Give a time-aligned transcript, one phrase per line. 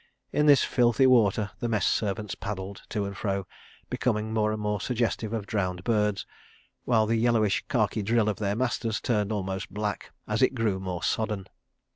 [0.33, 3.45] In this filthy water the Mess servants paddled to and fro,
[3.87, 6.25] becoming more and more suggestive of drowned birds,
[6.85, 11.03] while the yellowish khaki drill of their masters turned almost black as it grew more
[11.03, 11.45] sodden.